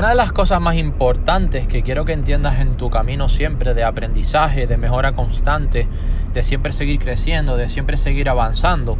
Una 0.00 0.08
de 0.08 0.14
las 0.14 0.32
cosas 0.32 0.62
más 0.62 0.76
importantes 0.76 1.68
que 1.68 1.82
quiero 1.82 2.06
que 2.06 2.14
entiendas 2.14 2.58
en 2.58 2.78
tu 2.78 2.88
camino 2.88 3.28
siempre 3.28 3.74
de 3.74 3.84
aprendizaje, 3.84 4.66
de 4.66 4.78
mejora 4.78 5.12
constante, 5.12 5.86
de 6.32 6.42
siempre 6.42 6.72
seguir 6.72 6.98
creciendo, 6.98 7.58
de 7.58 7.68
siempre 7.68 7.98
seguir 7.98 8.30
avanzando, 8.30 8.96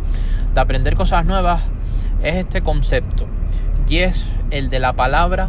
de 0.52 0.60
aprender 0.60 0.96
cosas 0.96 1.24
nuevas, 1.24 1.62
es 2.22 2.34
este 2.34 2.60
concepto. 2.60 3.26
Y 3.88 4.00
es 4.00 4.26
el 4.50 4.68
de 4.68 4.78
la 4.78 4.92
palabra 4.92 5.48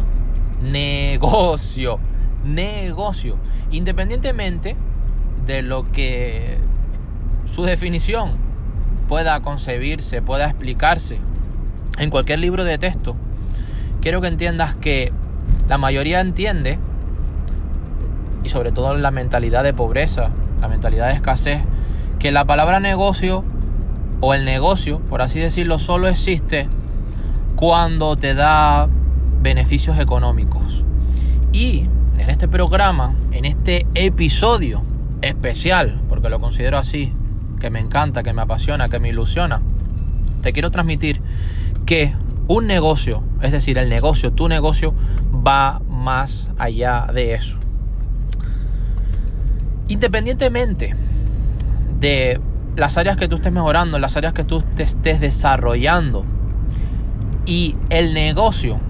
negocio. 0.62 1.98
Negocio. 2.46 3.36
Independientemente 3.70 4.74
de 5.44 5.60
lo 5.60 5.92
que 5.92 6.56
su 7.44 7.64
definición 7.64 8.38
pueda 9.06 9.38
concebirse, 9.40 10.22
pueda 10.22 10.46
explicarse 10.46 11.18
en 11.98 12.08
cualquier 12.08 12.38
libro 12.38 12.64
de 12.64 12.78
texto, 12.78 13.16
quiero 14.00 14.22
que 14.22 14.28
entiendas 14.28 14.74
que 14.76 15.12
la 15.72 15.78
mayoría 15.78 16.20
entiende, 16.20 16.78
y 18.44 18.50
sobre 18.50 18.72
todo 18.72 18.94
la 18.94 19.10
mentalidad 19.10 19.64
de 19.64 19.72
pobreza, 19.72 20.28
la 20.60 20.68
mentalidad 20.68 21.06
de 21.06 21.14
escasez, 21.14 21.62
que 22.18 22.30
la 22.30 22.44
palabra 22.44 22.78
negocio 22.78 23.42
o 24.20 24.34
el 24.34 24.44
negocio, 24.44 24.98
por 24.98 25.22
así 25.22 25.40
decirlo, 25.40 25.78
solo 25.78 26.08
existe 26.08 26.68
cuando 27.56 28.16
te 28.16 28.34
da 28.34 28.86
beneficios 29.40 29.98
económicos. 29.98 30.84
Y 31.54 31.86
en 32.18 32.28
este 32.28 32.48
programa, 32.48 33.14
en 33.30 33.46
este 33.46 33.86
episodio 33.94 34.82
especial, 35.22 36.02
porque 36.06 36.28
lo 36.28 36.38
considero 36.38 36.76
así, 36.76 37.14
que 37.60 37.70
me 37.70 37.80
encanta, 37.80 38.22
que 38.22 38.34
me 38.34 38.42
apasiona, 38.42 38.90
que 38.90 38.98
me 38.98 39.08
ilusiona, 39.08 39.62
te 40.42 40.52
quiero 40.52 40.70
transmitir 40.70 41.22
que 41.86 42.12
un 42.48 42.66
negocio, 42.66 43.22
es 43.40 43.52
decir, 43.52 43.78
el 43.78 43.88
negocio, 43.88 44.32
tu 44.32 44.48
negocio, 44.48 44.94
va 45.46 45.80
más 45.88 46.48
allá 46.58 47.06
de 47.12 47.34
eso. 47.34 47.58
Independientemente 49.88 50.94
de 52.00 52.40
las 52.76 52.96
áreas 52.96 53.16
que 53.16 53.28
tú 53.28 53.36
estés 53.36 53.52
mejorando, 53.52 53.98
las 53.98 54.16
áreas 54.16 54.32
que 54.32 54.44
tú 54.44 54.62
te 54.62 54.82
estés 54.82 55.20
desarrollando 55.20 56.24
y 57.46 57.76
el 57.90 58.14
negocio 58.14 58.80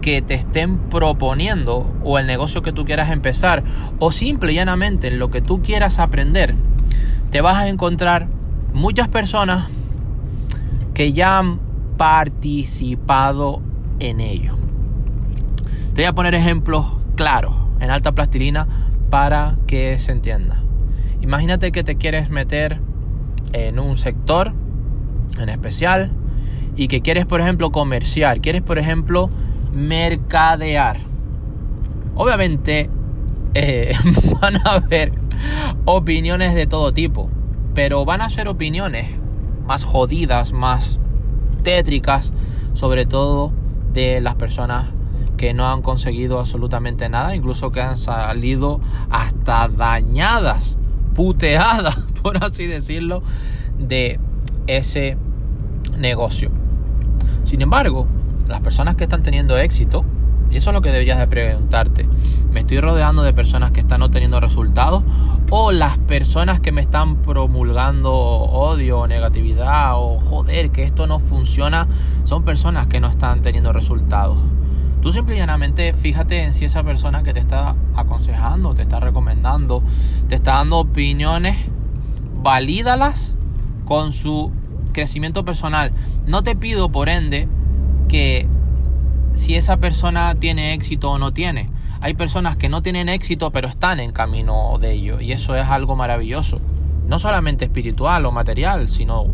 que 0.00 0.20
te 0.20 0.34
estén 0.34 0.78
proponiendo 0.78 1.94
o 2.02 2.18
el 2.18 2.26
negocio 2.26 2.62
que 2.62 2.72
tú 2.72 2.84
quieras 2.84 3.10
empezar 3.10 3.62
o 4.00 4.10
simple 4.10 4.52
y 4.52 4.56
llanamente 4.56 5.10
lo 5.10 5.30
que 5.30 5.40
tú 5.40 5.62
quieras 5.62 5.98
aprender, 5.98 6.54
te 7.30 7.40
vas 7.40 7.56
a 7.56 7.68
encontrar 7.68 8.26
muchas 8.74 9.08
personas 9.08 9.68
que 10.92 11.12
ya 11.12 11.38
han 11.38 11.71
participado 12.02 13.62
en 14.00 14.20
ello. 14.20 14.56
Te 15.94 16.02
voy 16.02 16.06
a 16.06 16.12
poner 16.12 16.34
ejemplos 16.34 16.84
claros 17.14 17.54
en 17.78 17.90
alta 17.90 18.10
plastilina 18.10 18.66
para 19.08 19.56
que 19.68 19.96
se 20.00 20.10
entienda. 20.10 20.60
Imagínate 21.20 21.70
que 21.70 21.84
te 21.84 21.98
quieres 21.98 22.28
meter 22.28 22.80
en 23.52 23.78
un 23.78 23.98
sector 23.98 24.52
en 25.38 25.48
especial 25.48 26.10
y 26.74 26.88
que 26.88 27.02
quieres, 27.02 27.24
por 27.24 27.40
ejemplo, 27.40 27.70
comerciar, 27.70 28.40
quieres, 28.40 28.62
por 28.62 28.80
ejemplo, 28.80 29.30
mercadear. 29.72 30.98
Obviamente 32.16 32.90
eh, 33.54 33.94
van 34.40 34.56
a 34.56 34.74
haber 34.74 35.12
opiniones 35.84 36.56
de 36.56 36.66
todo 36.66 36.92
tipo, 36.92 37.30
pero 37.74 38.04
van 38.04 38.22
a 38.22 38.28
ser 38.28 38.48
opiniones 38.48 39.08
más 39.64 39.84
jodidas, 39.84 40.52
más 40.52 40.98
tétricas, 41.62 42.32
sobre 42.74 43.06
todo 43.06 43.52
de 43.92 44.20
las 44.20 44.34
personas 44.34 44.90
que 45.36 45.54
no 45.54 45.68
han 45.68 45.82
conseguido 45.82 46.38
absolutamente 46.38 47.08
nada, 47.08 47.34
incluso 47.34 47.70
que 47.70 47.80
han 47.80 47.96
salido 47.96 48.80
hasta 49.10 49.68
dañadas, 49.68 50.78
puteadas, 51.14 51.96
por 52.22 52.44
así 52.44 52.66
decirlo, 52.66 53.22
de 53.78 54.20
ese 54.66 55.16
negocio. 55.98 56.50
Sin 57.44 57.60
embargo, 57.60 58.06
las 58.48 58.60
personas 58.60 58.94
que 58.94 59.04
están 59.04 59.22
teniendo 59.22 59.58
éxito, 59.58 60.04
y 60.50 60.58
eso 60.58 60.70
es 60.70 60.74
lo 60.74 60.82
que 60.82 60.90
deberías 60.90 61.18
de 61.18 61.26
preguntarte, 61.26 62.06
¿me 62.52 62.60
estoy 62.60 62.80
rodeando 62.80 63.22
de 63.22 63.32
personas 63.32 63.72
que 63.72 63.80
están 63.80 64.02
obteniendo 64.02 64.38
resultados? 64.38 65.02
¿O 65.54 65.70
las 65.70 65.98
personas 65.98 66.60
que 66.60 66.72
me 66.72 66.80
están 66.80 67.16
promulgando 67.16 68.10
odio 68.10 69.00
o 69.00 69.06
negatividad 69.06 69.98
o 69.98 70.18
joder, 70.18 70.70
que 70.70 70.82
esto 70.82 71.06
no 71.06 71.18
funciona, 71.18 71.88
son 72.24 72.42
personas 72.42 72.86
que 72.86 73.00
no 73.00 73.08
están 73.08 73.42
teniendo 73.42 73.70
resultados? 73.70 74.38
Tú 75.02 75.12
simplemente 75.12 75.92
fíjate 75.92 76.42
en 76.42 76.54
si 76.54 76.64
esa 76.64 76.82
persona 76.82 77.22
que 77.22 77.34
te 77.34 77.40
está 77.40 77.76
aconsejando, 77.94 78.72
te 78.72 78.80
está 78.80 78.98
recomendando, 78.98 79.82
te 80.26 80.36
está 80.36 80.54
dando 80.54 80.78
opiniones, 80.78 81.58
valídalas 82.42 83.34
con 83.84 84.14
su 84.14 84.52
crecimiento 84.92 85.44
personal. 85.44 85.92
No 86.26 86.42
te 86.42 86.56
pido, 86.56 86.90
por 86.90 87.10
ende, 87.10 87.46
que 88.08 88.48
si 89.34 89.56
esa 89.56 89.76
persona 89.76 90.34
tiene 90.34 90.72
éxito 90.72 91.10
o 91.10 91.18
no 91.18 91.34
tiene. 91.34 91.68
Hay 92.02 92.14
personas 92.14 92.56
que 92.56 92.68
no 92.68 92.82
tienen 92.82 93.08
éxito 93.08 93.50
pero 93.50 93.68
están 93.68 94.00
en 94.00 94.12
camino 94.12 94.76
de 94.80 94.92
ello 94.92 95.20
y 95.20 95.32
eso 95.32 95.56
es 95.56 95.66
algo 95.66 95.96
maravilloso. 95.96 96.60
No 97.06 97.18
solamente 97.18 97.64
espiritual 97.64 98.26
o 98.26 98.32
material, 98.32 98.88
sino 98.88 99.26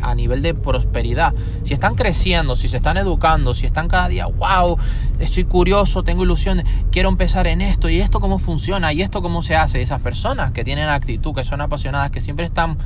a 0.00 0.14
nivel 0.14 0.40
de 0.40 0.54
prosperidad. 0.54 1.34
Si 1.62 1.74
están 1.74 1.94
creciendo, 1.94 2.56
si 2.56 2.68
se 2.68 2.78
están 2.78 2.96
educando, 2.96 3.54
si 3.54 3.66
están 3.66 3.88
cada 3.88 4.08
día, 4.08 4.26
wow, 4.26 4.78
estoy 5.18 5.44
curioso, 5.44 6.02
tengo 6.02 6.24
ilusiones, 6.24 6.64
quiero 6.90 7.08
empezar 7.10 7.46
en 7.46 7.60
esto 7.60 7.88
y 7.90 8.00
esto 8.00 8.18
cómo 8.18 8.38
funciona 8.38 8.92
y 8.92 9.02
esto 9.02 9.20
cómo 9.20 9.42
se 9.42 9.56
hace. 9.56 9.82
Esas 9.82 10.00
personas 10.00 10.52
que 10.52 10.64
tienen 10.64 10.88
actitud, 10.88 11.34
que 11.34 11.44
son 11.44 11.60
apasionadas, 11.60 12.10
que 12.10 12.20
siempre 12.20 12.46
están 12.46 12.78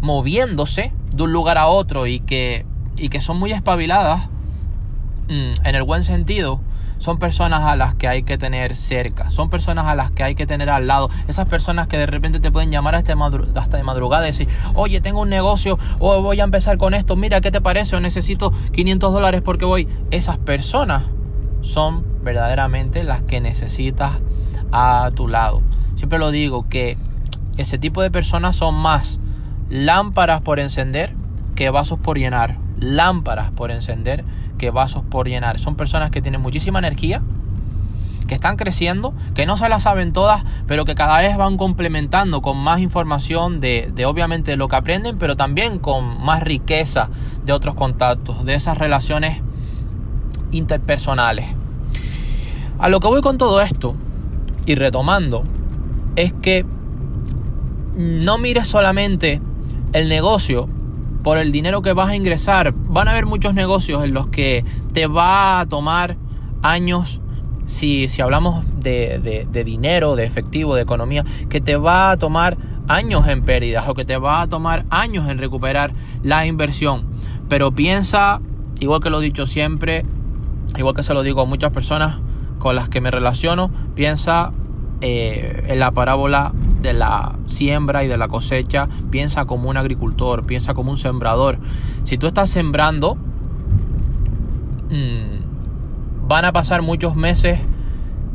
moviéndose 0.00 0.92
de 1.12 1.22
un 1.22 1.32
lugar 1.32 1.58
a 1.58 1.66
otro 1.66 2.06
y 2.06 2.20
que, 2.20 2.64
y 2.96 3.08
que 3.08 3.20
son 3.20 3.38
muy 3.38 3.52
espabiladas, 3.52 4.28
Mm, 5.28 5.66
en 5.66 5.74
el 5.74 5.82
buen 5.84 6.04
sentido, 6.04 6.60
son 7.04 7.18
personas 7.18 7.64
a 7.64 7.76
las 7.76 7.94
que 7.94 8.08
hay 8.08 8.22
que 8.22 8.38
tener 8.38 8.76
cerca, 8.76 9.28
son 9.28 9.50
personas 9.50 9.84
a 9.84 9.94
las 9.94 10.10
que 10.10 10.22
hay 10.22 10.34
que 10.34 10.46
tener 10.46 10.70
al 10.70 10.86
lado, 10.86 11.10
esas 11.28 11.46
personas 11.46 11.86
que 11.86 11.98
de 11.98 12.06
repente 12.06 12.40
te 12.40 12.50
pueden 12.50 12.70
llamar 12.70 12.94
hasta 12.94 13.12
de 13.12 13.82
madrugada 13.82 14.24
y 14.24 14.28
decir, 14.28 14.48
oye, 14.72 15.02
tengo 15.02 15.20
un 15.20 15.28
negocio 15.28 15.78
o 15.98 16.22
voy 16.22 16.40
a 16.40 16.44
empezar 16.44 16.78
con 16.78 16.94
esto, 16.94 17.14
mira, 17.14 17.42
¿qué 17.42 17.50
te 17.50 17.60
parece? 17.60 17.94
O 17.94 18.00
necesito 18.00 18.54
500 18.72 19.12
dólares 19.12 19.42
porque 19.44 19.66
voy. 19.66 19.86
Esas 20.10 20.38
personas 20.38 21.02
son 21.60 22.06
verdaderamente 22.22 23.04
las 23.04 23.20
que 23.20 23.38
necesitas 23.38 24.12
a 24.72 25.10
tu 25.14 25.28
lado. 25.28 25.60
Siempre 25.96 26.18
lo 26.18 26.30
digo 26.30 26.70
que 26.70 26.96
ese 27.58 27.76
tipo 27.76 28.00
de 28.00 28.10
personas 28.10 28.56
son 28.56 28.76
más 28.76 29.20
lámparas 29.68 30.40
por 30.40 30.58
encender 30.58 31.12
que 31.54 31.68
vasos 31.68 31.98
por 31.98 32.16
llenar. 32.16 32.56
Lámparas 32.80 33.50
por 33.50 33.70
encender 33.70 34.24
que 34.58 34.70
vasos 34.70 35.02
por 35.04 35.28
llenar. 35.28 35.58
Son 35.58 35.76
personas 35.76 36.10
que 36.10 36.22
tienen 36.22 36.40
muchísima 36.40 36.78
energía, 36.78 37.22
que 38.26 38.34
están 38.34 38.56
creciendo, 38.56 39.14
que 39.34 39.46
no 39.46 39.56
se 39.56 39.68
las 39.68 39.82
saben 39.82 40.12
todas, 40.12 40.44
pero 40.66 40.84
que 40.84 40.94
cada 40.94 41.18
vez 41.20 41.36
van 41.36 41.56
complementando 41.56 42.40
con 42.40 42.56
más 42.56 42.80
información 42.80 43.60
de, 43.60 43.90
de 43.94 44.06
obviamente 44.06 44.56
lo 44.56 44.68
que 44.68 44.76
aprenden, 44.76 45.18
pero 45.18 45.36
también 45.36 45.78
con 45.78 46.24
más 46.24 46.42
riqueza 46.42 47.10
de 47.44 47.52
otros 47.52 47.74
contactos, 47.74 48.44
de 48.44 48.54
esas 48.54 48.78
relaciones 48.78 49.42
interpersonales. 50.52 51.46
A 52.78 52.88
lo 52.88 53.00
que 53.00 53.08
voy 53.08 53.20
con 53.20 53.38
todo 53.38 53.60
esto, 53.60 53.94
y 54.66 54.74
retomando, 54.74 55.44
es 56.16 56.32
que 56.32 56.64
no 57.94 58.38
mires 58.38 58.68
solamente 58.68 59.40
el 59.92 60.08
negocio 60.08 60.68
por 61.24 61.38
el 61.38 61.50
dinero 61.50 61.82
que 61.82 61.92
vas 61.94 62.10
a 62.10 62.14
ingresar. 62.14 62.72
Van 62.72 63.08
a 63.08 63.12
haber 63.12 63.26
muchos 63.26 63.54
negocios 63.54 64.04
en 64.04 64.14
los 64.14 64.28
que 64.28 64.64
te 64.92 65.08
va 65.08 65.58
a 65.58 65.66
tomar 65.66 66.16
años, 66.62 67.20
si, 67.64 68.08
si 68.08 68.20
hablamos 68.20 68.64
de, 68.80 69.46
de, 69.50 69.64
dinero, 69.64 70.16
de 70.16 70.24
efectivo, 70.24 70.76
de 70.76 70.82
economía, 70.82 71.24
que 71.48 71.62
te 71.62 71.76
va 71.76 72.10
a 72.10 72.18
tomar 72.18 72.58
años 72.86 73.26
en 73.26 73.42
pérdidas 73.42 73.88
o 73.88 73.94
que 73.94 74.04
te 74.04 74.18
va 74.18 74.42
a 74.42 74.48
tomar 74.48 74.84
años 74.90 75.28
en 75.28 75.38
recuperar 75.38 75.94
la 76.22 76.46
inversión. 76.46 77.06
Pero 77.48 77.72
piensa, 77.72 78.42
igual 78.78 79.00
que 79.00 79.08
lo 79.08 79.20
he 79.20 79.24
dicho 79.24 79.46
siempre, 79.46 80.04
igual 80.76 80.94
que 80.94 81.02
se 81.02 81.14
lo 81.14 81.22
digo 81.22 81.40
a 81.40 81.46
muchas 81.46 81.72
personas 81.72 82.18
con 82.58 82.76
las 82.76 82.90
que 82.90 83.00
me 83.00 83.10
relaciono, 83.10 83.70
piensa 83.94 84.52
eh, 85.00 85.64
en 85.68 85.80
la 85.80 85.90
parábola 85.92 86.52
de 86.84 86.92
la 86.92 87.36
siembra 87.46 88.04
y 88.04 88.08
de 88.08 88.16
la 88.16 88.28
cosecha, 88.28 88.88
piensa 89.10 89.46
como 89.46 89.68
un 89.68 89.76
agricultor, 89.76 90.46
piensa 90.46 90.74
como 90.74 90.92
un 90.92 90.98
sembrador. 90.98 91.58
Si 92.04 92.16
tú 92.16 92.28
estás 92.28 92.50
sembrando, 92.50 93.16
mm, 94.90 96.28
van 96.28 96.44
a 96.44 96.52
pasar 96.52 96.82
muchos 96.82 97.16
meses 97.16 97.58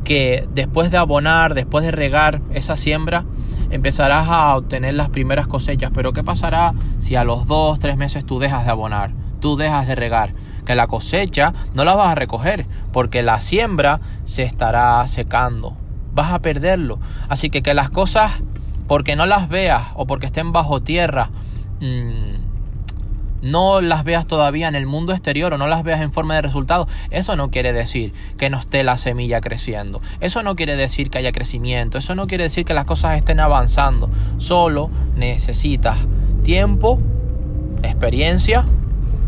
que 0.04 0.48
después 0.54 0.92
de 0.92 0.98
abonar, 0.98 1.54
después 1.54 1.86
de 1.86 1.92
regar 1.92 2.42
esa 2.54 2.76
siembra, 2.76 3.24
empezarás 3.70 4.28
a 4.28 4.58
obtener 4.58 4.96
las 4.96 5.10
primeras 5.10 5.48
cosechas. 5.48 5.92
Pero 5.94 6.12
¿qué 6.12 6.24
pasará 6.24 6.74
si 6.98 7.16
a 7.16 7.24
los 7.24 7.46
dos, 7.46 7.80
tres 7.80 7.96
meses 7.96 8.26
tú 8.26 8.40
dejas 8.40 8.66
de 8.66 8.72
abonar? 8.72 9.12
tú 9.40 9.56
dejas 9.56 9.88
de 9.88 9.96
regar, 9.96 10.34
que 10.66 10.76
la 10.76 10.88
cosecha 10.88 11.54
no 11.74 11.84
la 11.86 11.96
vas 11.96 12.10
a 12.10 12.16
recoger 12.16 12.66
porque 12.92 13.24
la 13.24 13.42
siembra 13.42 14.00
se 14.26 14.44
estará 14.44 15.06
secando, 15.08 15.76
vas 16.14 16.32
a 16.32 16.40
perderlo. 16.40 17.00
Así 17.28 17.50
que 17.50 17.62
que 17.62 17.74
las 17.74 17.90
cosas, 17.90 18.42
porque 18.88 19.16
no 19.16 19.26
las 19.26 19.50
veas 19.50 19.88
o 19.96 20.06
porque 20.06 20.26
estén 20.28 20.52
bajo 20.52 20.82
tierra, 20.82 21.30
mmm, 21.82 22.40
no 23.42 23.82
las 23.82 24.04
veas 24.04 24.28
todavía 24.28 24.68
en 24.68 24.76
el 24.76 24.86
mundo 24.86 25.14
exterior 25.14 25.54
o 25.54 25.58
no 25.58 25.68
las 25.68 25.84
veas 25.84 26.02
en 26.02 26.12
forma 26.12 26.36
de 26.36 26.42
resultado, 26.42 26.88
eso 27.10 27.36
no 27.36 27.52
quiere 27.52 27.74
decir 27.74 28.14
que 28.38 28.50
no 28.50 28.60
esté 28.60 28.84
la 28.84 28.98
semilla 28.98 29.42
creciendo. 29.42 30.02
Eso 30.20 30.44
no 30.44 30.56
quiere 30.56 30.76
decir 30.76 31.10
que 31.10 31.20
haya 31.20 31.32
crecimiento. 31.32 31.98
Eso 31.98 32.16
no 32.16 32.28
quiere 32.28 32.46
decir 32.46 32.66
que 32.66 32.74
las 32.74 32.86
cosas 32.86 33.18
estén 33.18 33.40
avanzando. 33.40 34.10
Solo 34.38 34.90
necesitas 35.16 36.00
tiempo, 36.44 37.00
experiencia, 37.84 38.66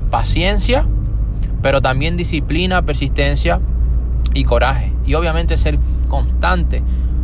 paciencia, 0.10 0.86
pero 1.62 1.82
también 1.82 2.18
disciplina, 2.18 2.82
persistencia 2.82 3.60
y 4.34 4.44
coraje. 4.44 4.92
Y 5.06 5.14
obviamente 5.14 5.58
ser 5.58 5.80
constante. 6.12 6.84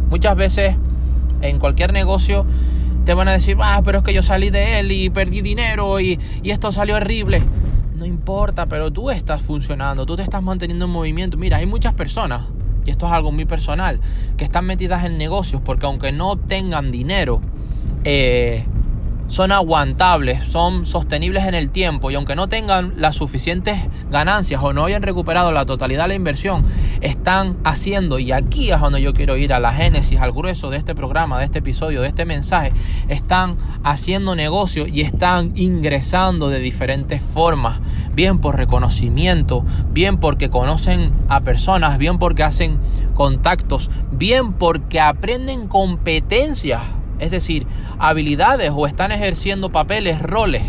Muchas 0.10 0.38
veces 0.38 0.76
en 1.42 1.60
cualquier 1.60 1.92
negocio 1.92 2.46
te 3.04 3.14
van 3.14 3.28
a 3.28 3.34
decir, 3.34 3.58
ah, 3.60 3.82
pero 3.84 3.98
es 3.98 4.04
que 4.06 4.14
yo 4.14 4.24
salí 4.24 4.50
de 4.50 4.80
él 4.80 4.94
y 4.94 5.10
perdí 5.10 5.42
dinero 5.42 6.00
y, 6.00 6.18
y 6.42 6.52
esto 6.52 6.72
salió 6.72 6.96
horrible. 6.96 7.44
No 7.98 8.06
importa, 8.06 8.68
pero 8.68 8.90
tú 8.92 9.12
estás 9.12 9.42
funcionando, 9.42 10.06
tú 10.06 10.16
te 10.16 10.24
estás 10.24 10.42
manteniendo 10.42 10.86
en 10.86 10.92
movimiento. 10.92 11.36
Mira, 11.36 11.58
hay 11.58 11.66
muchas 11.66 11.96
personas, 11.96 12.44
y 12.86 12.92
esto 12.92 13.08
es 13.08 13.12
algo 13.12 13.34
muy 13.34 13.44
personal, 13.44 14.00
que 14.38 14.46
están 14.46 14.66
metidas 14.66 15.04
en 15.04 15.18
negocios 15.18 15.62
porque 15.66 15.86
aunque 15.86 16.14
no 16.14 16.38
tengan 16.38 16.90
dinero, 16.90 17.42
eh, 18.06 18.64
son 19.28 19.52
aguantables, 19.52 20.44
son 20.44 20.86
sostenibles 20.86 21.46
en 21.46 21.54
el 21.54 21.70
tiempo 21.70 22.12
y 22.12 22.16
aunque 22.16 22.36
no 22.36 22.48
tengan 22.48 22.94
las 22.98 23.16
suficientes 23.16 23.80
ganancias 24.10 24.62
o 24.64 24.74
no 24.74 24.86
hayan 24.86 25.04
recuperado 25.04 25.52
la 25.52 25.66
totalidad 25.66 26.04
de 26.04 26.08
la 26.10 26.16
inversión, 26.16 26.64
están 27.02 27.58
haciendo, 27.64 28.20
y 28.20 28.32
aquí 28.32 28.72
es 28.72 28.80
donde 28.80 29.02
yo 29.02 29.14
quiero 29.14 29.38
ir 29.38 29.54
a 29.54 29.60
la 29.60 29.74
génesis, 29.74 30.20
al 30.20 30.32
grueso 30.32 30.70
de 30.70 30.78
este 30.78 30.96
programa, 30.96 31.40
de 31.40 31.46
este 31.46 31.60
episodio, 31.60 32.02
de 32.02 32.08
este 32.08 32.26
mensaje, 32.26 32.72
están 33.08 33.58
haciendo 33.84 34.36
negocio 34.36 34.88
y 34.88 35.02
están 35.02 35.52
ingresando 35.56 36.50
de 36.50 36.60
diferentes 36.60 37.22
formas, 37.22 37.80
bien 38.14 38.40
por 38.40 38.58
reconocimiento, 38.58 39.66
bien 39.92 40.18
porque 40.18 40.50
conocen 40.50 41.12
a 41.30 41.42
personas, 41.42 41.98
bien 41.98 42.18
porque 42.18 42.44
hacen 42.44 42.80
contactos, 43.14 43.90
bien 44.12 44.54
porque 44.54 45.00
aprenden 45.00 45.68
competencias 45.68 46.82
es 47.20 47.32
decir, 47.32 47.68
habilidades 48.00 48.72
o 48.76 48.88
están 48.88 49.12
ejerciendo 49.12 49.72
papeles, 49.72 50.22
roles 50.22 50.64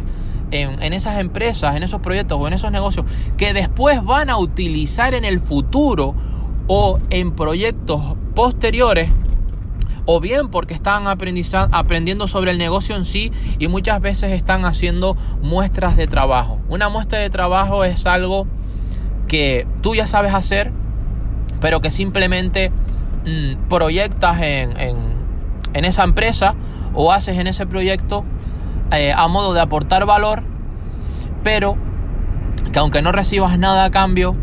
en, 0.50 0.92
esas 0.92 1.18
empresas, 1.18 1.76
en 1.76 1.82
esos 1.82 2.00
proyectos 2.00 2.38
o 2.40 2.46
en 2.46 2.54
esos 2.54 2.72
negocios 2.72 3.06
que 3.36 3.52
después 3.52 4.02
van 4.02 4.30
a 4.30 4.38
utilizar 4.38 5.14
en 5.14 5.24
el 5.24 5.40
futuro 5.40 6.14
o 6.66 6.98
en 7.10 7.32
proyectos 7.32 8.16
posteriores 8.34 9.10
o 10.06 10.20
bien 10.20 10.48
porque 10.48 10.72
están 10.72 11.06
aprendiendo 11.06 12.28
sobre 12.28 12.50
el 12.50 12.58
negocio 12.58 12.96
en 12.96 13.04
sí 13.04 13.30
y 13.58 13.68
muchas 13.68 14.00
veces 14.00 14.32
están 14.32 14.64
haciendo 14.64 15.16
muestras 15.42 15.96
de 15.96 16.06
trabajo. 16.06 16.60
Una 16.68 16.88
muestra 16.88 17.18
de 17.18 17.28
trabajo 17.28 17.84
es 17.84 18.06
algo 18.06 18.46
que 19.26 19.66
tú 19.82 19.94
ya 19.94 20.06
sabes 20.06 20.32
hacer, 20.32 20.72
pero 21.60 21.82
que 21.82 21.90
simplemente 21.90 22.70
mm, 22.70 23.68
proyectas 23.68 24.40
en 24.40 24.80
en 24.80 25.17
esa 25.74 26.04
empresa 26.04 26.54
o 26.94 27.12
haces 27.12 27.38
en 27.38 27.46
ese 27.46 27.66
proyecto 27.66 28.24
eh, 28.90 29.12
a 29.14 29.28
modo 29.28 29.52
de 29.54 29.60
aportar 29.60 30.06
valor, 30.06 30.44
pero 31.42 31.76
que 32.72 32.78
aunque 32.78 33.02
no 33.02 33.12
recibas 33.12 33.58
nada 33.58 33.84
a 33.84 33.90
cambio, 33.90 34.34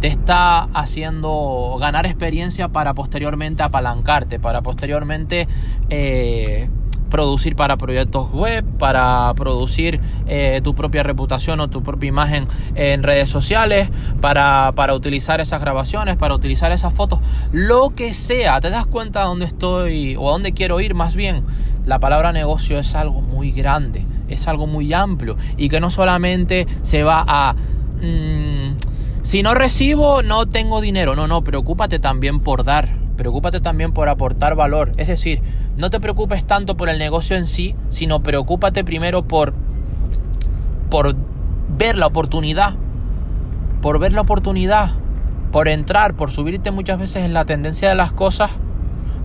te 0.00 0.08
está 0.08 0.64
haciendo 0.74 1.76
ganar 1.80 2.06
experiencia 2.06 2.68
para 2.68 2.92
posteriormente 2.94 3.62
apalancarte, 3.62 4.40
para 4.40 4.60
posteriormente 4.60 5.46
eh, 5.90 6.68
producir 7.08 7.54
para 7.54 7.76
proyectos 7.76 8.32
web, 8.32 8.61
para 8.82 9.32
producir 9.34 10.00
eh, 10.26 10.60
tu 10.64 10.74
propia 10.74 11.04
reputación 11.04 11.60
o 11.60 11.68
tu 11.68 11.84
propia 11.84 12.08
imagen 12.08 12.48
en 12.74 13.04
redes 13.04 13.30
sociales, 13.30 13.88
para, 14.20 14.72
para 14.74 14.92
utilizar 14.94 15.40
esas 15.40 15.60
grabaciones, 15.60 16.16
para 16.16 16.34
utilizar 16.34 16.72
esas 16.72 16.92
fotos, 16.92 17.20
lo 17.52 17.90
que 17.90 18.12
sea. 18.12 18.60
¿Te 18.60 18.70
das 18.70 18.86
cuenta 18.86 19.20
de 19.20 19.26
dónde 19.26 19.44
estoy 19.44 20.16
o 20.16 20.28
a 20.28 20.32
dónde 20.32 20.50
quiero 20.50 20.80
ir 20.80 20.94
más 20.96 21.14
bien? 21.14 21.44
La 21.86 22.00
palabra 22.00 22.32
negocio 22.32 22.76
es 22.76 22.96
algo 22.96 23.20
muy 23.20 23.52
grande, 23.52 24.04
es 24.28 24.48
algo 24.48 24.66
muy 24.66 24.92
amplio 24.92 25.36
y 25.56 25.68
que 25.68 25.78
no 25.78 25.88
solamente 25.88 26.66
se 26.82 27.04
va 27.04 27.24
a... 27.24 27.54
Mm, 28.02 28.78
si 29.22 29.44
no 29.44 29.54
recibo, 29.54 30.24
no 30.24 30.46
tengo 30.46 30.80
dinero. 30.80 31.14
No, 31.14 31.28
no, 31.28 31.44
preocúpate 31.44 32.00
también 32.00 32.40
por 32.40 32.64
dar. 32.64 32.88
Preocúpate 33.16 33.60
también 33.60 33.92
por 33.92 34.08
aportar 34.08 34.56
valor. 34.56 34.92
Es 34.96 35.06
decir, 35.06 35.40
no 35.76 35.90
te 35.90 36.00
preocupes 36.00 36.44
tanto 36.44 36.76
por 36.76 36.88
el 36.88 36.98
negocio 36.98 37.36
en 37.36 37.46
sí, 37.46 37.74
sino 37.88 38.22
preocúpate 38.22 38.84
primero 38.84 39.22
por, 39.22 39.54
por 40.90 41.16
ver 41.76 41.96
la 41.96 42.06
oportunidad, 42.06 42.74
por 43.80 43.98
ver 43.98 44.12
la 44.12 44.20
oportunidad, 44.20 44.90
por 45.50 45.68
entrar, 45.68 46.14
por 46.14 46.30
subirte 46.30 46.70
muchas 46.70 46.98
veces 46.98 47.24
en 47.24 47.34
la 47.34 47.44
tendencia 47.44 47.88
de 47.88 47.94
las 47.94 48.12
cosas, 48.12 48.50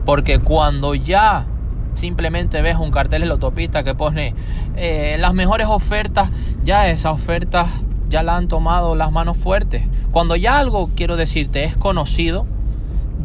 porque 0.05 0.39
cuando 0.39 0.95
ya 0.95 1.45
simplemente 1.93 2.61
ves 2.61 2.77
un 2.77 2.91
cartel 2.91 3.23
en 3.23 3.29
la 3.29 3.33
autopista 3.33 3.83
que 3.83 3.95
pone 3.95 4.35
eh, 4.75 5.17
las 5.19 5.33
mejores 5.33 5.67
ofertas, 5.67 6.29
ya 6.63 6.87
esas 6.89 7.13
ofertas 7.13 7.69
ya 8.09 8.23
la 8.23 8.37
han 8.37 8.47
tomado 8.47 8.95
las 8.95 9.11
manos 9.11 9.37
fuertes. 9.37 9.83
Cuando 10.11 10.35
ya 10.35 10.59
algo, 10.59 10.89
quiero 10.95 11.17
decirte, 11.17 11.63
es 11.65 11.75
conocido, 11.75 12.45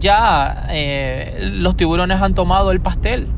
ya 0.02 0.66
eh, 0.70 1.49
los 1.54 1.76
tiburones 1.76 2.20
han 2.20 2.34
tomado 2.34 2.72
el 2.72 2.81
pastel. 2.81 3.28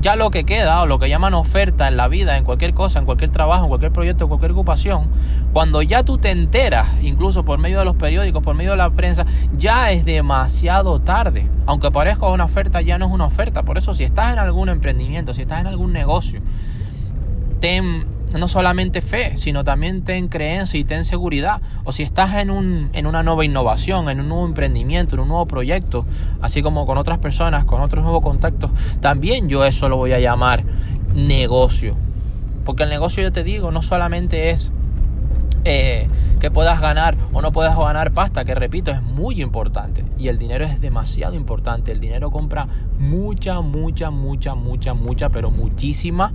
Ya 0.00 0.14
lo 0.14 0.30
que 0.30 0.44
queda, 0.44 0.80
o 0.82 0.86
lo 0.86 1.00
que 1.00 1.08
llaman 1.08 1.34
oferta 1.34 1.88
en 1.88 1.96
la 1.96 2.06
vida, 2.06 2.36
en 2.36 2.44
cualquier 2.44 2.72
cosa, 2.72 3.00
en 3.00 3.04
cualquier 3.04 3.32
trabajo, 3.32 3.64
en 3.64 3.68
cualquier 3.68 3.90
proyecto, 3.90 4.24
en 4.24 4.28
cualquier 4.28 4.52
ocupación, 4.52 5.08
cuando 5.52 5.82
ya 5.82 6.04
tú 6.04 6.18
te 6.18 6.30
enteras, 6.30 6.88
incluso 7.02 7.44
por 7.44 7.58
medio 7.58 7.80
de 7.80 7.84
los 7.84 7.96
periódicos, 7.96 8.44
por 8.44 8.54
medio 8.54 8.72
de 8.72 8.76
la 8.76 8.90
prensa, 8.90 9.26
ya 9.56 9.90
es 9.90 10.04
demasiado 10.04 11.00
tarde. 11.00 11.48
Aunque 11.66 11.90
parezca 11.90 12.28
una 12.28 12.44
oferta, 12.44 12.80
ya 12.80 12.96
no 12.98 13.06
es 13.06 13.12
una 13.12 13.24
oferta. 13.24 13.64
Por 13.64 13.76
eso, 13.76 13.92
si 13.92 14.04
estás 14.04 14.32
en 14.34 14.38
algún 14.38 14.68
emprendimiento, 14.68 15.34
si 15.34 15.42
estás 15.42 15.62
en 15.62 15.66
algún 15.66 15.92
negocio, 15.92 16.42
ten 17.58 18.17
no 18.32 18.48
solamente 18.48 19.00
fe, 19.00 19.36
sino 19.36 19.64
también 19.64 20.02
ten 20.02 20.28
creencia 20.28 20.78
y 20.78 20.84
ten 20.84 21.04
seguridad. 21.04 21.60
O 21.84 21.92
si 21.92 22.02
estás 22.02 22.34
en, 22.36 22.50
un, 22.50 22.90
en 22.92 23.06
una 23.06 23.22
nueva 23.22 23.44
innovación, 23.44 24.08
en 24.10 24.20
un 24.20 24.28
nuevo 24.28 24.46
emprendimiento, 24.46 25.14
en 25.14 25.22
un 25.22 25.28
nuevo 25.28 25.46
proyecto, 25.46 26.04
así 26.42 26.62
como 26.62 26.86
con 26.86 26.98
otras 26.98 27.18
personas, 27.18 27.64
con 27.64 27.80
otros 27.80 28.02
nuevos 28.02 28.22
contactos, 28.22 28.70
también 29.00 29.48
yo 29.48 29.64
eso 29.64 29.88
lo 29.88 29.96
voy 29.96 30.12
a 30.12 30.20
llamar 30.20 30.64
negocio. 31.14 31.94
Porque 32.64 32.82
el 32.82 32.90
negocio, 32.90 33.22
yo 33.22 33.32
te 33.32 33.44
digo, 33.44 33.70
no 33.70 33.80
solamente 33.80 34.50
es 34.50 34.72
eh, 35.64 36.06
que 36.38 36.50
puedas 36.50 36.80
ganar 36.80 37.16
o 37.32 37.42
no 37.42 37.50
puedas 37.50 37.76
ganar 37.76 38.12
pasta, 38.12 38.44
que 38.44 38.54
repito, 38.54 38.90
es 38.90 39.02
muy 39.02 39.40
importante. 39.42 40.04
Y 40.18 40.28
el 40.28 40.38
dinero 40.38 40.64
es 40.64 40.80
demasiado 40.80 41.34
importante. 41.34 41.92
El 41.92 42.00
dinero 42.00 42.30
compra 42.30 42.68
mucha, 42.98 43.60
mucha, 43.60 44.10
mucha, 44.10 44.54
mucha, 44.54 44.94
mucha, 44.94 45.28
pero 45.30 45.50
muchísima 45.50 46.32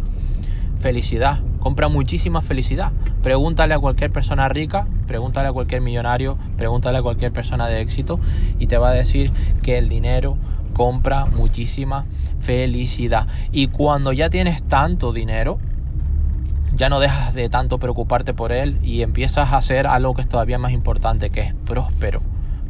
felicidad, 0.80 1.40
compra 1.64 1.88
muchísima 1.88 2.42
felicidad. 2.42 2.92
Pregúntale 3.22 3.74
a 3.74 3.80
cualquier 3.80 4.12
persona 4.12 4.50
rica, 4.50 4.86
pregúntale 5.08 5.48
a 5.48 5.54
cualquier 5.54 5.80
millonario, 5.80 6.38
pregúntale 6.58 6.98
a 6.98 7.02
cualquier 7.02 7.32
persona 7.32 7.70
de 7.70 7.80
éxito 7.80 8.20
y 8.60 8.68
te 8.68 8.78
va 8.78 8.90
a 8.90 8.94
decir 8.94 9.32
que 9.62 9.78
el 9.78 9.88
dinero 9.88 10.36
compra 10.74 11.26
muchísima 11.26 12.06
felicidad. 12.42 13.28
Y 13.54 13.68
cuando 13.68 14.12
ya 14.12 14.30
tienes 14.30 14.62
tanto 14.64 15.14
dinero, 15.14 15.58
ya 16.76 16.90
no 16.90 17.00
dejas 17.00 17.34
de 17.34 17.48
tanto 17.48 17.78
preocuparte 17.78 18.34
por 18.34 18.52
él 18.52 18.78
y 18.84 19.02
empiezas 19.02 19.54
a 19.54 19.58
hacer 19.58 19.88
algo 19.88 20.16
que 20.16 20.24
es 20.24 20.28
todavía 20.28 20.60
más 20.60 20.74
importante, 20.74 21.30
que 21.30 21.40
es 21.40 21.54
próspero. 21.66 22.22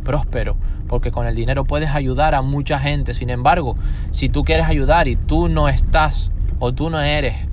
Próspero, 0.04 0.56
porque 0.88 1.12
con 1.12 1.26
el 1.26 1.34
dinero 1.34 1.66
puedes 1.66 1.90
ayudar 1.90 2.36
a 2.36 2.44
mucha 2.44 2.78
gente. 2.78 3.16
Sin 3.16 3.32
embargo, 3.32 3.76
si 4.12 4.30
tú 4.30 4.44
quieres 4.44 4.68
ayudar 4.68 5.08
y 5.08 5.16
tú 5.16 5.50
no 5.50 5.68
estás 5.68 6.30
o 6.60 6.74
tú 6.74 6.92
no 6.92 7.02
eres 7.02 7.48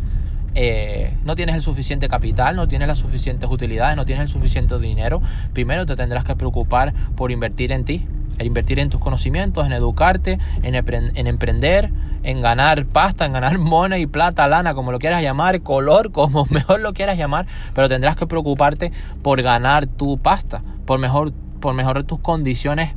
eh, 0.55 1.17
no 1.25 1.37
tienes 1.37 1.55
el 1.55 1.63
suficiente 1.63 2.09
capital, 2.09 2.57
no 2.57 2.67
tienes 2.67 2.89
las 2.89 2.99
suficientes 2.99 3.49
utilidades, 3.51 3.97
no 3.97 4.05
tienes 4.05 4.23
el 4.23 4.29
suficiente 4.29 4.79
dinero, 4.79 5.23
primero 5.53 5.87
te 5.87 5.97
tendrás 5.97 6.25
que 6.25 6.35
preocupar 6.37 6.93
por 7.17 7.31
invertir 7.31 7.73
en 7.73 7.85
ti, 7.85 8.07
en 8.39 8.47
invertir 8.47 8.79
en 8.79 8.91
tus 8.91 9.01
conocimientos, 9.01 9.67
en 9.67 9.73
educarte, 9.73 10.39
en, 10.63 10.75
en 10.75 11.27
emprender, 11.27 11.93
en 12.23 12.43
ganar 12.43 12.87
pasta, 12.87 13.27
en 13.27 13.33
ganar 13.33 13.59
money, 13.59 14.07
plata, 14.07 14.49
lana, 14.49 14.75
como 14.75 14.93
lo 14.93 14.99
quieras 14.99 15.23
llamar, 15.23 15.63
color, 15.63 16.11
como 16.13 16.47
mejor 16.51 16.81
lo 16.81 16.93
quieras 16.93 17.17
llamar, 17.17 17.47
pero 17.75 17.89
tendrás 17.89 18.17
que 18.17 18.27
preocuparte 18.27 18.93
por 19.23 19.43
ganar 19.43 19.87
tu 19.87 20.19
pasta, 20.19 20.63
por, 20.87 20.99
mejor, 20.99 21.33
por 21.61 21.75
mejorar 21.75 22.05
tus 22.05 22.21
condiciones 22.21 22.95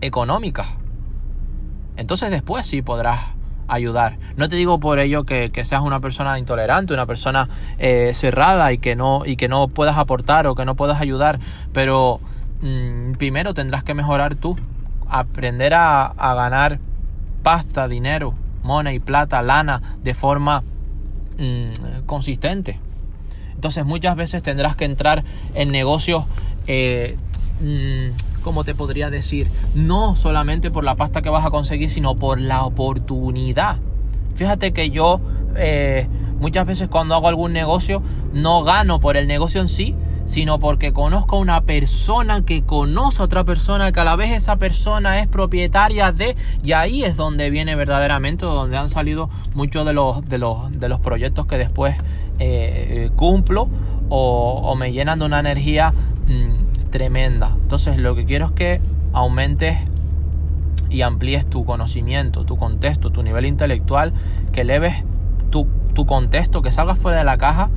económicas. 0.00 0.66
Entonces 1.96 2.30
después 2.30 2.66
sí 2.66 2.82
podrás 2.82 3.20
ayudar. 3.68 4.18
No 4.36 4.48
te 4.48 4.56
digo 4.56 4.80
por 4.80 4.98
ello 4.98 5.24
que, 5.24 5.50
seas 5.64 5.82
una 5.82 6.00
persona 6.00 6.38
intolerante, 6.38 6.94
una 6.94 7.06
persona 7.06 7.48
eh, 7.78 8.12
cerrada 8.14 8.72
y 8.72 8.78
que, 8.78 8.96
no, 8.96 9.22
y 9.24 9.36
que 9.36 9.48
no 9.48 9.68
puedas 9.68 9.98
aportar 9.98 10.46
o 10.46 10.54
que 10.54 10.64
no 10.64 10.74
puedas 10.74 11.00
ayudar, 11.00 11.38
pero 11.72 12.20
mm, 12.60 13.12
primero 13.12 13.54
tendrás 13.54 13.84
que 13.84 13.94
mejorar 13.94 14.34
tú, 14.34 14.56
aprender 15.08 15.74
a, 15.74 16.14
ganar 16.18 16.78
pasta, 17.42 17.88
dinero, 17.88 18.34
money, 18.62 18.98
plata, 18.98 19.42
lana 19.42 19.82
de 20.02 20.14
forma 20.14 20.62
mm, 21.38 22.04
consistente. 22.06 22.78
Entonces 23.54 23.84
muchas 23.84 24.16
veces 24.16 24.42
tendrás 24.42 24.76
que 24.76 24.84
entrar 24.84 25.22
en 25.54 25.70
negocios 25.70 26.24
eh, 26.66 27.16
mm, 27.60 28.31
como 28.42 28.64
te 28.64 28.74
podría 28.74 29.10
decir, 29.10 29.48
no 29.74 30.16
solamente 30.16 30.70
por 30.70 30.84
la 30.84 30.96
pasta 30.96 31.22
que 31.22 31.30
vas 31.30 31.46
a 31.46 31.50
conseguir, 31.50 31.90
sino 31.90 32.16
por 32.16 32.40
la 32.40 32.64
oportunidad. 32.64 33.78
Fíjate 34.34 34.72
que 34.72 34.90
yo 34.90 35.20
eh, 35.56 36.06
muchas 36.38 36.66
veces 36.66 36.88
cuando 36.88 37.14
hago 37.14 37.28
algún 37.28 37.52
negocio 37.52 38.02
no 38.32 38.62
gano 38.62 39.00
por 39.00 39.16
el 39.16 39.26
negocio 39.26 39.60
en 39.60 39.68
sí, 39.68 39.94
sino 40.26 40.58
porque 40.58 40.92
conozco 40.92 41.36
a 41.36 41.40
una 41.40 41.60
persona 41.62 42.44
que 42.44 42.62
conoce 42.62 43.22
a 43.22 43.24
otra 43.24 43.44
persona, 43.44 43.92
que 43.92 44.00
a 44.00 44.04
la 44.04 44.16
vez 44.16 44.30
esa 44.30 44.56
persona 44.56 45.18
es 45.18 45.26
propietaria 45.26 46.12
de, 46.12 46.36
y 46.62 46.72
ahí 46.72 47.04
es 47.04 47.16
donde 47.16 47.50
viene 47.50 47.74
verdaderamente, 47.74 48.46
donde 48.46 48.76
han 48.76 48.88
salido 48.88 49.28
muchos 49.54 49.84
de 49.84 49.92
los, 49.92 50.26
de 50.28 50.38
los, 50.38 50.78
de 50.78 50.88
los 50.88 51.00
proyectos 51.00 51.46
que 51.46 51.58
después 51.58 51.96
eh, 52.38 53.10
cumplo 53.16 53.68
o, 54.08 54.74
me 54.76 54.92
llenan 54.92 55.18
de 55.18 55.24
una 55.24 55.40
energía 55.40 55.92
mm, 56.26 56.71
tremenda. 56.92 57.56
Entonces 57.60 57.98
lo 57.98 58.14
que 58.14 58.24
quiero 58.24 58.46
es 58.46 58.52
que 58.52 58.80
aumentes 59.12 59.78
y 60.88 61.02
amplíes 61.02 61.44
tu 61.46 61.64
conocimiento, 61.64 62.44
tu 62.44 62.56
contexto, 62.56 63.10
tu 63.10 63.24
nivel 63.24 63.46
intelectual, 63.46 64.12
que 64.52 64.60
eleves 64.60 65.02
tu, 65.50 65.66
tu 65.94 66.06
contexto, 66.06 66.62
que 66.62 66.70
salgas 66.70 66.98
fuera 66.98 67.18
de 67.18 67.24
la 67.24 67.38
caja 67.38 67.70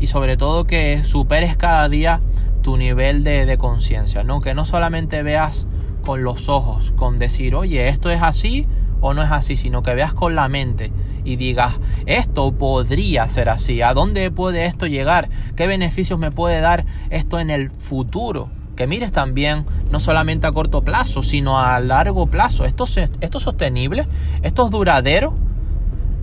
y 0.00 0.08
sobre 0.08 0.36
todo 0.36 0.64
que 0.64 1.04
superes 1.04 1.56
cada 1.56 1.88
día 1.88 2.20
tu 2.62 2.76
nivel 2.76 3.22
de, 3.22 3.46
de 3.46 3.58
conciencia, 3.58 4.24
¿no? 4.24 4.40
Que 4.40 4.54
no 4.54 4.64
solamente 4.64 5.22
veas 5.22 5.68
con 6.04 6.24
los 6.24 6.48
ojos, 6.48 6.92
con 6.96 7.18
decir, 7.20 7.54
oye, 7.54 7.88
esto 7.88 8.10
es 8.10 8.22
así 8.22 8.66
o 9.00 9.14
no 9.14 9.22
es 9.22 9.30
así, 9.30 9.56
sino 9.56 9.82
que 9.82 9.94
veas 9.94 10.12
con 10.12 10.34
la 10.34 10.48
mente 10.48 10.92
y 11.26 11.36
digas, 11.36 11.78
esto 12.06 12.52
podría 12.52 13.28
ser 13.28 13.48
así, 13.48 13.82
¿a 13.82 13.92
dónde 13.92 14.30
puede 14.30 14.66
esto 14.66 14.86
llegar? 14.86 15.28
¿Qué 15.56 15.66
beneficios 15.66 16.18
me 16.18 16.30
puede 16.30 16.60
dar 16.60 16.86
esto 17.10 17.40
en 17.40 17.50
el 17.50 17.70
futuro? 17.70 18.48
Que 18.76 18.86
mires 18.86 19.10
también 19.10 19.66
no 19.90 19.98
solamente 19.98 20.46
a 20.46 20.52
corto 20.52 20.82
plazo, 20.82 21.22
sino 21.22 21.58
a 21.58 21.80
largo 21.80 22.26
plazo. 22.26 22.64
¿Esto, 22.64 22.84
esto 22.84 23.38
es 23.38 23.42
sostenible? 23.42 24.06
¿Esto 24.42 24.66
es 24.66 24.70
duradero? 24.70 25.34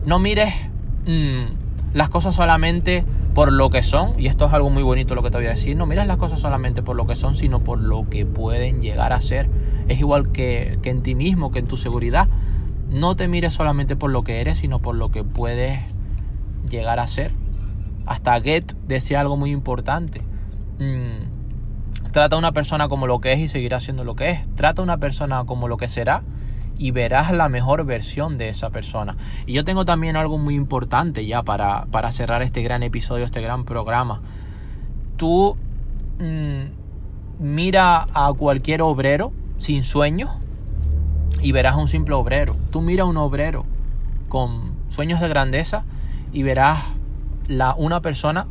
No 0.05 0.19
mires 0.19 0.53
mm, 1.05 1.93
las 1.93 2.09
cosas 2.09 2.35
solamente 2.35 3.03
por 3.33 3.51
lo 3.51 3.69
que 3.69 3.81
son, 3.81 4.13
y 4.19 4.27
esto 4.27 4.45
es 4.45 4.53
algo 4.53 4.69
muy 4.69 4.83
bonito 4.83 5.15
lo 5.15 5.23
que 5.23 5.31
te 5.31 5.37
voy 5.37 5.47
a 5.47 5.51
decir, 5.51 5.75
no 5.75 5.87
mires 5.87 6.05
las 6.05 6.17
cosas 6.17 6.39
solamente 6.39 6.83
por 6.83 6.95
lo 6.95 7.07
que 7.07 7.15
son, 7.15 7.35
sino 7.35 7.59
por 7.59 7.79
lo 7.79 8.07
que 8.09 8.25
pueden 8.25 8.81
llegar 8.81 9.11
a 9.11 9.19
ser. 9.19 9.49
Es 9.87 9.99
igual 9.99 10.31
que, 10.31 10.77
que 10.81 10.91
en 10.91 11.01
ti 11.01 11.15
mismo, 11.15 11.51
que 11.51 11.59
en 11.59 11.67
tu 11.67 11.75
seguridad. 11.75 12.29
No 12.93 13.15
te 13.15 13.27
mires 13.27 13.53
solamente 13.53 13.95
por 13.95 14.11
lo 14.11 14.23
que 14.23 14.39
eres, 14.39 14.59
sino 14.59 14.79
por 14.79 14.93
lo 14.93 15.09
que 15.09 15.23
puedes 15.23 15.79
llegar 16.69 16.99
a 16.99 17.07
ser. 17.07 17.33
Hasta 18.05 18.37
Goethe 18.37 18.75
decía 18.85 19.19
algo 19.19 19.35
muy 19.35 19.49
importante. 19.49 20.21
Mm, 20.77 22.11
trata 22.11 22.35
a 22.35 22.39
una 22.39 22.51
persona 22.51 22.87
como 22.89 23.07
lo 23.07 23.19
que 23.19 23.33
es 23.33 23.39
y 23.39 23.47
seguirá 23.47 23.79
siendo 23.79 24.03
lo 24.03 24.15
que 24.15 24.29
es. 24.29 24.55
Trata 24.55 24.81
a 24.81 24.83
una 24.83 24.97
persona 24.97 25.43
como 25.45 25.67
lo 25.67 25.77
que 25.77 25.89
será 25.89 26.21
y 26.77 26.91
verás 26.91 27.31
la 27.31 27.49
mejor 27.49 27.83
versión 27.83 28.37
de 28.37 28.49
esa 28.49 28.69
persona. 28.69 29.17
Y 29.47 29.53
yo 29.53 29.63
tengo 29.63 29.85
también 29.85 30.15
algo 30.15 30.37
muy 30.37 30.53
importante 30.53 31.25
ya 31.25 31.41
para, 31.41 31.85
para 31.85 32.11
cerrar 32.11 32.43
este 32.43 32.61
gran 32.61 32.83
episodio, 32.83 33.25
este 33.25 33.41
gran 33.41 33.65
programa. 33.65 34.21
Tú 35.17 35.57
mm, 36.19 37.43
mira 37.43 38.05
a 38.13 38.31
cualquier 38.33 38.83
obrero 38.83 39.31
sin 39.57 39.83
sueños 39.83 40.29
y 41.43 41.51
verás 41.51 41.75
a 41.75 41.77
un 41.77 41.89
simple 41.89 42.15
obrero. 42.15 42.55
Tú 42.71 42.81
mira 42.81 43.03
a 43.03 43.05
un 43.05 43.17
obrero 43.17 43.65
con 44.29 44.73
sueños 44.87 45.19
de 45.19 45.27
grandeza 45.27 45.83
y 46.31 46.41
verás 46.41 46.85
la, 47.47 47.75
una 47.75 48.01
persona 48.01 48.47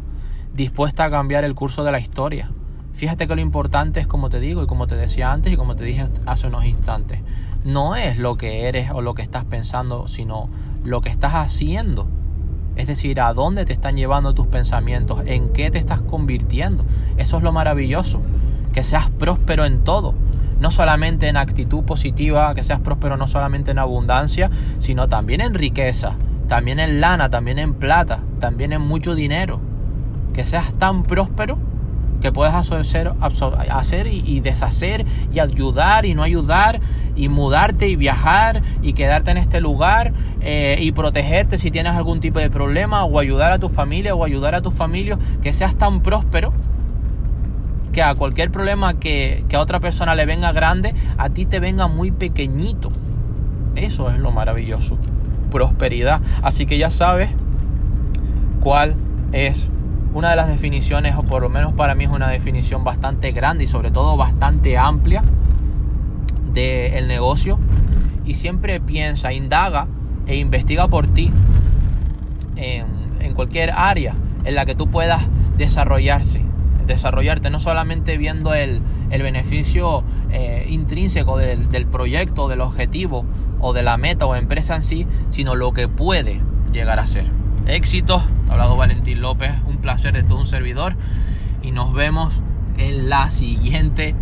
dispuesta 0.54 1.04
a 1.04 1.10
cambiar 1.10 1.44
el 1.44 1.54
curso 1.54 1.82
de 1.84 1.90
la 1.90 1.98
historia. 1.98 2.50
Fíjate 2.92 3.26
que 3.26 3.34
lo 3.34 3.40
importante 3.40 3.98
es 3.98 4.06
como 4.06 4.28
te 4.28 4.38
digo 4.38 4.62
y 4.62 4.66
como 4.66 4.86
te 4.86 4.94
decía 4.94 5.32
antes 5.32 5.52
y 5.52 5.56
como 5.56 5.74
te 5.74 5.84
dije 5.84 6.06
hace 6.26 6.46
unos 6.46 6.66
instantes. 6.66 7.20
No 7.64 7.96
es 7.96 8.18
lo 8.18 8.36
que 8.36 8.68
eres 8.68 8.90
o 8.90 9.00
lo 9.00 9.14
que 9.14 9.22
estás 9.22 9.46
pensando, 9.46 10.06
sino 10.06 10.50
lo 10.84 11.00
que 11.00 11.08
estás 11.08 11.34
haciendo. 11.34 12.06
Es 12.76 12.86
decir, 12.86 13.20
a 13.20 13.32
dónde 13.32 13.64
te 13.64 13.72
están 13.72 13.96
llevando 13.96 14.34
tus 14.34 14.46
pensamientos, 14.46 15.22
en 15.24 15.52
qué 15.54 15.70
te 15.70 15.78
estás 15.78 16.02
convirtiendo. 16.02 16.84
Eso 17.16 17.38
es 17.38 17.42
lo 17.42 17.52
maravilloso. 17.52 18.20
Que 18.74 18.84
seas 18.84 19.10
próspero 19.10 19.64
en 19.64 19.84
todo 19.84 20.14
no 20.62 20.70
solamente 20.70 21.28
en 21.28 21.36
actitud 21.36 21.82
positiva, 21.82 22.54
que 22.54 22.62
seas 22.62 22.80
próspero 22.80 23.16
no 23.16 23.26
solamente 23.26 23.72
en 23.72 23.80
abundancia, 23.80 24.48
sino 24.78 25.08
también 25.08 25.40
en 25.40 25.54
riqueza, 25.54 26.14
también 26.46 26.78
en 26.78 27.00
lana, 27.00 27.28
también 27.28 27.58
en 27.58 27.74
plata, 27.74 28.20
también 28.38 28.72
en 28.72 28.80
mucho 28.80 29.16
dinero. 29.16 29.60
Que 30.32 30.44
seas 30.44 30.72
tan 30.74 31.02
próspero 31.02 31.58
que 32.22 32.30
puedas 32.30 32.54
hacer, 32.70 33.12
hacer 33.70 34.06
y, 34.06 34.38
deshacer 34.38 35.04
y 35.32 35.40
ayudar 35.40 36.06
y 36.06 36.14
no 36.14 36.22
ayudar 36.22 36.80
y 37.16 37.28
mudarte 37.28 37.88
y 37.88 37.96
viajar 37.96 38.62
y 38.80 38.92
quedarte 38.92 39.32
en 39.32 39.38
este 39.38 39.60
lugar 39.60 40.12
eh, 40.40 40.78
y 40.80 40.92
protegerte 40.92 41.58
si 41.58 41.72
tienes 41.72 41.92
algún 41.92 42.20
tipo 42.20 42.38
de 42.38 42.48
problema 42.48 43.04
o 43.04 43.18
ayudar 43.18 43.50
a 43.50 43.58
tu 43.58 43.68
familia 43.68 44.14
o 44.14 44.24
ayudar 44.24 44.54
a 44.54 44.62
tu 44.62 44.70
familia, 44.70 45.18
que 45.42 45.52
seas 45.52 45.76
tan 45.76 46.02
próspero 46.02 46.54
que 47.92 48.02
a 48.02 48.14
cualquier 48.14 48.50
problema 48.50 48.94
que, 48.94 49.44
a 49.52 49.58
otra 49.60 49.78
persona 49.78 50.14
le 50.14 50.26
venga 50.26 50.50
grande, 50.52 50.94
a 51.18 51.28
ti 51.28 51.44
te 51.44 51.60
venga 51.60 51.86
muy 51.86 52.10
pequeñito. 52.10 52.90
Eso 53.76 54.10
es 54.10 54.18
lo 54.18 54.32
maravilloso. 54.32 54.98
Prosperidad. 55.50 56.20
Así 56.42 56.66
que 56.66 56.78
ya 56.78 56.90
sabes 56.90 57.30
cuál 58.60 58.96
es 59.32 59.70
una 60.14 60.30
de 60.30 60.36
las 60.36 60.48
definiciones, 60.48 61.14
o 61.16 61.22
por 61.22 61.42
lo 61.42 61.48
menos 61.48 61.72
para 61.72 61.94
mí 61.94 62.04
es 62.04 62.10
una 62.10 62.28
definición 62.28 62.84
bastante 62.84 63.32
grande 63.32 63.64
y 63.64 63.66
sobre 63.66 63.90
todo 63.90 64.16
bastante 64.16 64.78
amplia 64.78 65.22
del 66.52 67.08
negocio. 67.08 67.58
Y 68.24 68.34
siempre 68.34 68.80
piensa, 68.80 69.32
indaga 69.32 69.86
e 70.26 70.36
investiga 70.36 70.88
por 70.88 71.06
ti 71.08 71.30
en 72.56 73.34
cualquier 73.34 73.70
área 73.70 74.14
en 74.44 74.54
la 74.54 74.66
que 74.66 74.74
tú 74.74 74.88
puedas 74.88 75.22
desarrollarse 75.56 76.42
desarrollarte, 76.86 77.50
no 77.50 77.60
solamente 77.60 78.16
viendo 78.16 78.54
el, 78.54 78.82
beneficio 79.10 80.04
eh, 80.30 80.66
intrínseco 80.68 81.36
del, 81.36 81.68
del, 81.68 81.86
proyecto, 81.86 82.48
del 82.48 82.60
objetivo 82.60 83.24
o 83.60 83.72
de 83.72 83.82
la 83.82 83.96
meta 83.96 84.26
o 84.26 84.34
empresa 84.34 84.74
en 84.74 84.82
sí, 84.82 85.06
sino 85.28 85.54
lo 85.54 85.72
que 85.72 85.88
puede 85.88 86.40
llegar 86.72 86.98
a 86.98 87.06
ser. 87.06 87.26
Éxito, 87.66 88.22
hablado 88.48 88.76
Valentín 88.76 89.20
López, 89.20 89.52
un 89.66 89.78
placer 89.78 90.14
de 90.14 90.22
todo 90.22 90.38
un 90.38 90.46
servidor 90.46 90.96
y 91.62 91.70
nos 91.70 91.92
vemos 91.92 92.34
en 92.78 93.08
la 93.08 93.30
siguiente 93.30 94.14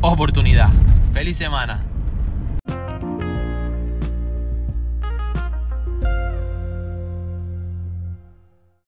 oportunidad. 0.00 0.70
Feliz 1.12 1.36
semana. 1.36 1.87